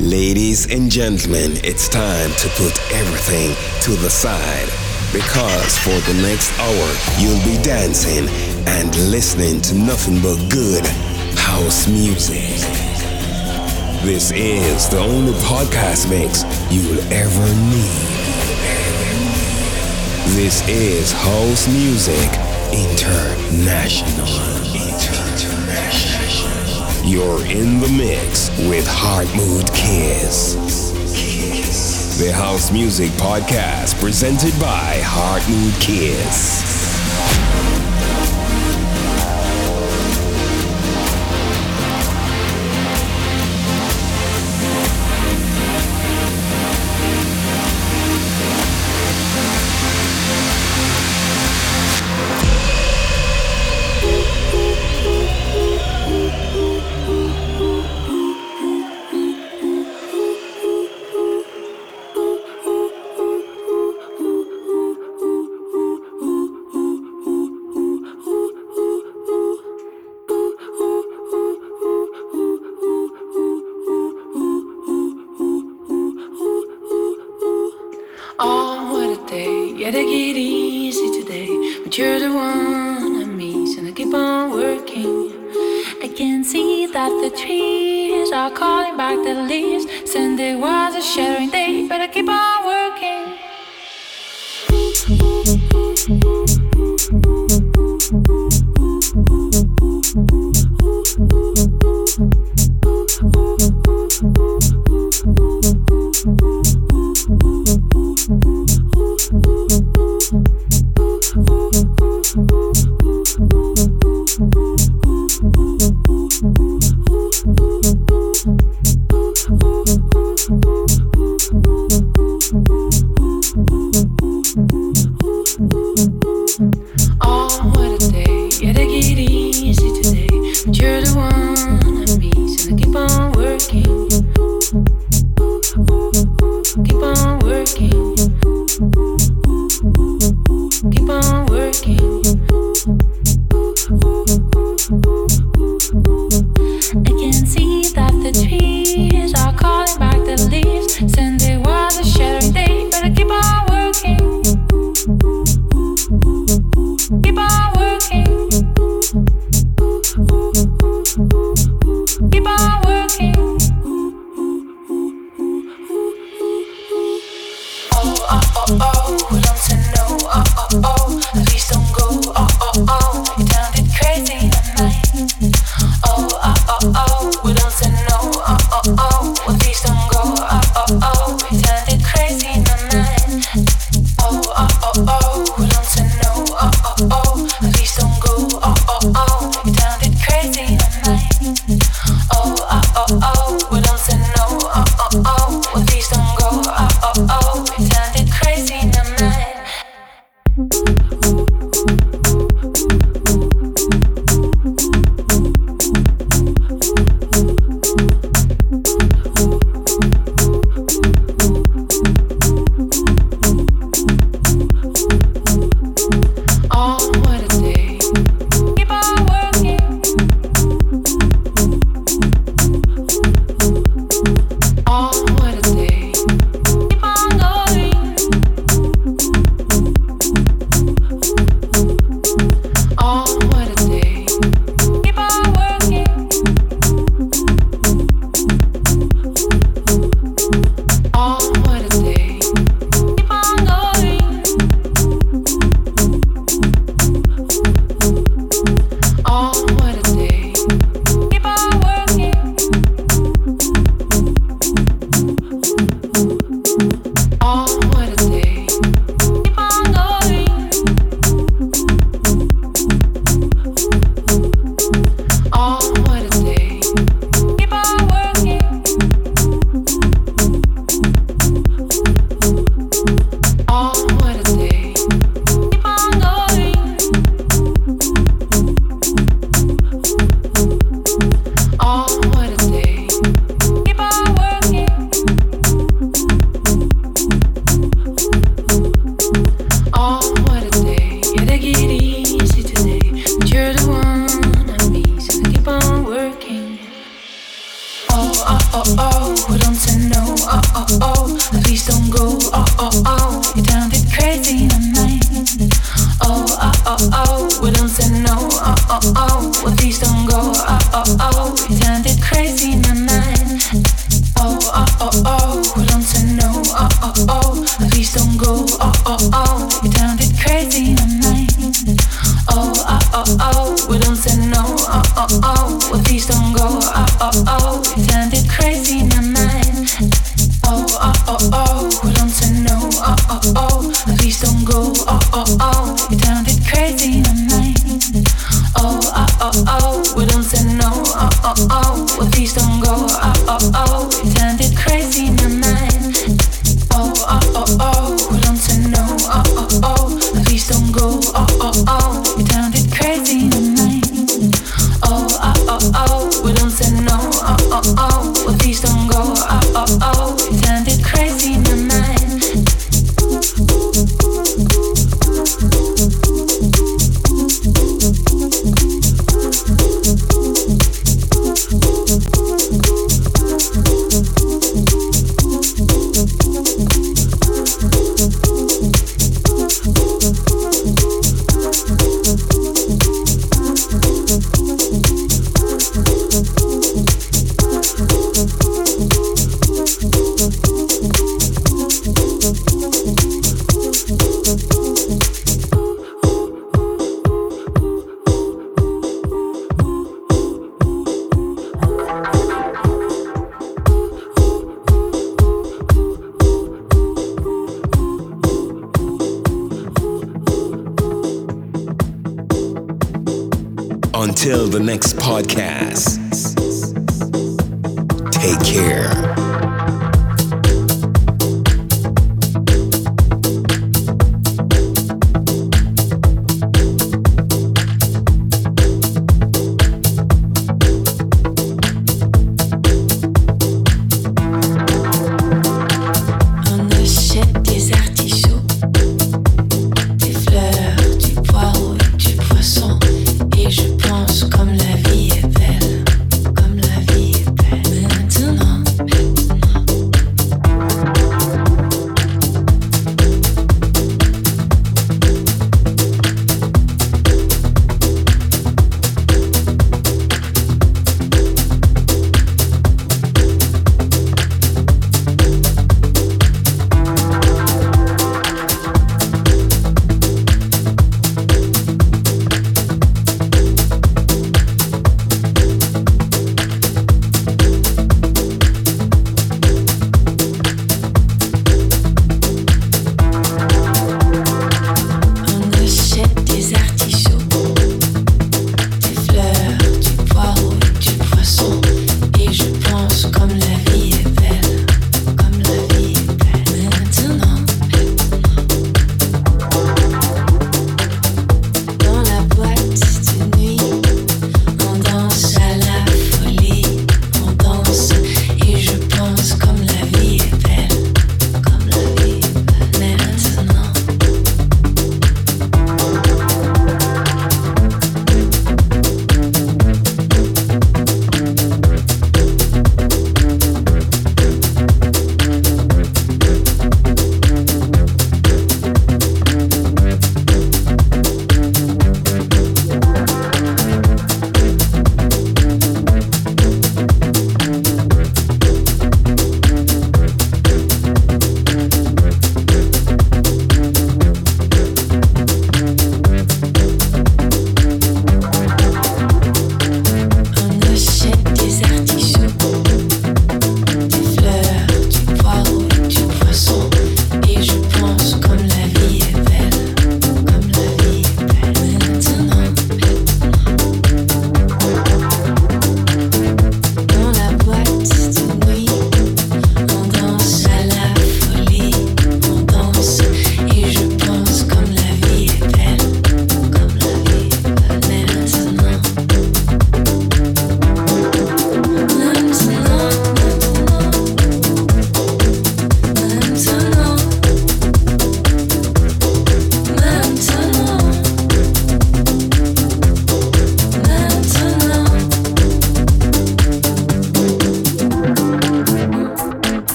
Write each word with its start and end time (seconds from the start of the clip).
Ladies 0.00 0.64
and 0.72 0.90
gentlemen, 0.90 1.60
it's 1.62 1.86
time 1.86 2.30
to 2.30 2.48
put 2.56 2.72
everything 2.90 3.54
to 3.82 3.90
the 4.00 4.08
side 4.08 4.66
because 5.12 5.76
for 5.80 5.92
the 6.10 6.14
next 6.22 6.50
hour 6.58 6.88
you'll 7.20 7.44
be 7.44 7.62
dancing 7.62 8.26
and 8.66 8.96
listening 9.10 9.60
to 9.60 9.74
nothing 9.74 10.18
but 10.22 10.38
good 10.50 10.86
house 11.36 11.86
music. 11.86 12.48
This 14.02 14.32
is 14.32 14.88
the 14.88 15.00
only 15.00 15.34
podcast 15.44 16.08
mix 16.08 16.44
you'll 16.72 16.98
ever 17.12 17.46
need. 17.68 18.08
This 20.34 20.66
is 20.66 21.12
House 21.12 21.68
Music 21.68 22.30
International. 22.72 24.79
You're 27.10 27.44
in 27.44 27.80
the 27.80 27.88
mix 27.88 28.50
with 28.68 28.86
Heart 28.88 29.26
Mood 29.34 29.66
Kiss. 29.74 30.54
The 32.20 32.30
House 32.32 32.70
Music 32.70 33.10
Podcast 33.14 34.00
presented 34.00 34.52
by 34.60 35.00
Heart 35.02 35.42
Mood 35.48 35.74
Kiss. 35.80 36.69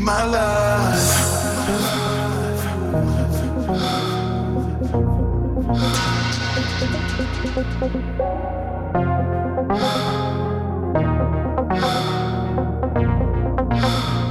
my 0.00 0.24
love 0.24 1.32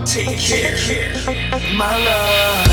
take 0.05 0.39
care. 0.39 0.75
My 1.77 1.97
love 2.03 2.70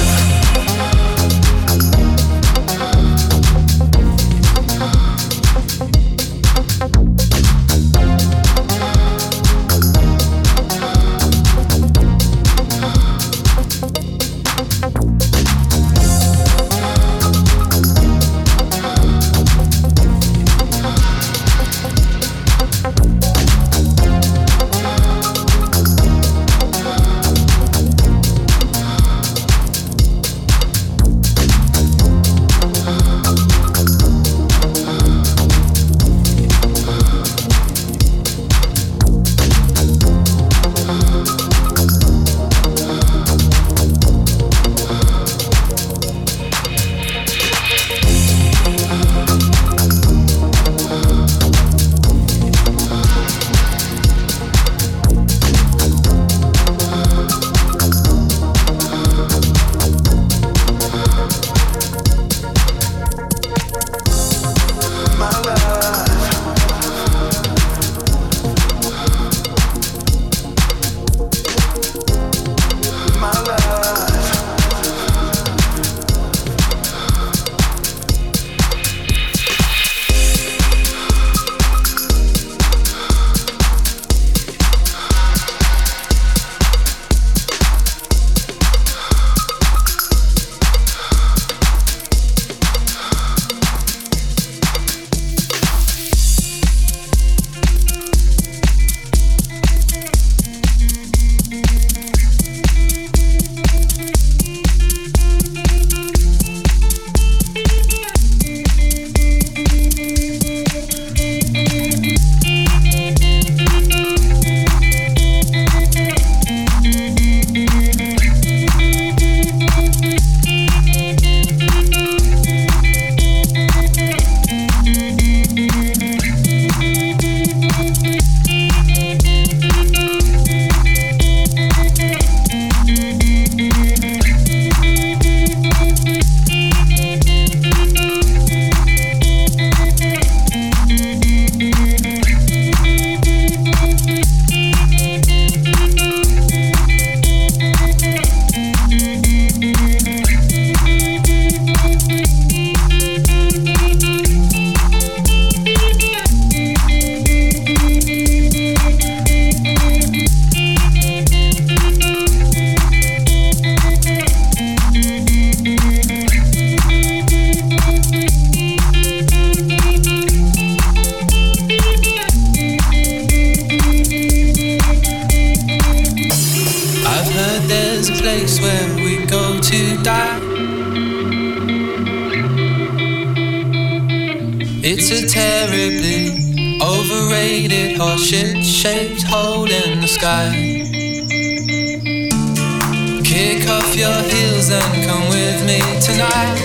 come 194.94 195.28
with 195.28 195.66
me 195.66 195.80
tonight. 196.00 196.58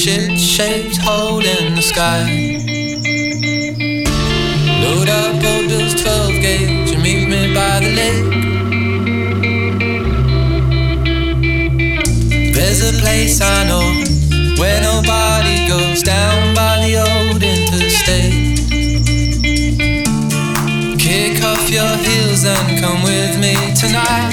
shit-shaped 0.00 0.96
hole 0.96 1.44
in 1.44 1.74
the 1.74 1.82
sky. 1.82 2.24
Load 4.82 5.10
up 5.10 5.44
old 5.44 5.68
Bill's 5.68 5.94
12 6.02 6.40
gauge 6.40 6.92
and 6.92 7.02
meet 7.02 7.28
me 7.28 7.52
by 7.52 7.80
the 7.80 7.90
lake. 8.00 8.24
There's 12.54 12.80
a 12.82 12.92
place 13.02 13.42
I 13.42 13.68
know 13.68 13.92
where 14.58 14.80
nobody 14.80 15.68
goes 15.68 16.02
down 16.02 16.54
by 16.54 16.80
the 16.80 16.96
old 16.96 17.42
interstate. 17.42 18.56
Kick 20.98 21.44
off 21.44 21.68
your 21.68 21.94
heels 21.98 22.46
and 22.46 22.80
come 22.80 23.02
with 23.02 23.38
me 23.38 23.54
tonight. 23.74 24.29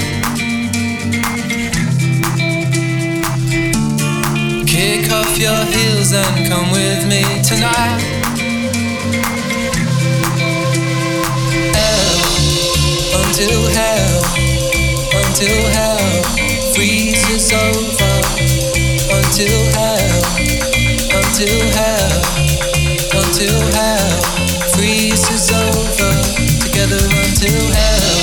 your 5.48 5.64
heels 5.72 6.12
and 6.12 6.46
come 6.46 6.70
with 6.70 7.06
me 7.08 7.22
tonight. 7.42 8.00
Hell, 11.76 12.16
until 13.20 13.60
hell, 13.78 14.20
until 15.24 15.60
hell 15.76 16.08
freezes 16.74 17.52
over. 17.64 18.14
Until 19.16 19.60
hell, 19.76 20.20
until 21.18 21.60
hell, 21.78 22.12
until 23.20 23.58
hell 23.76 24.20
freezes 24.74 25.50
over. 25.64 26.12
Together 26.64 27.02
until 27.24 27.62
hell, 27.78 28.18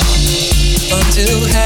until 0.98 1.40
hell. 1.48 1.65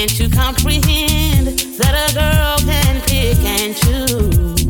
Can't 0.00 0.32
comprehend 0.32 1.58
that 1.76 1.94
a 1.94 2.14
girl 2.14 2.56
can 2.64 3.02
pick 3.02 3.36
and 3.44 3.76
choose? 3.76 4.66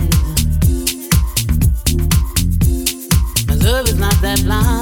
My 3.46 3.54
love 3.54 3.86
is 3.86 3.96
not 3.96 4.20
that 4.22 4.42
blind. 4.42 4.79